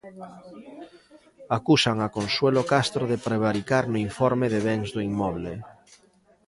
[1.57, 5.51] Acusan a Consuelo Castro de prevaricar no informe de bens do inmoble.